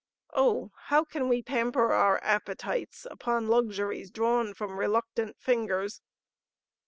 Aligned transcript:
Oh, 0.33 0.71
how 0.85 1.03
can 1.03 1.29
we 1.29 1.43
pamper 1.43 1.93
our 1.93 2.19
appetites 2.23 3.05
upon 3.11 3.47
luxuries 3.49 4.09
drawn 4.09 4.55
from 4.55 4.79
reluctant 4.79 5.37
fingers? 5.39 6.01